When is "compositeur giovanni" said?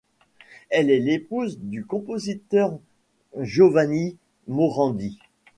1.85-4.17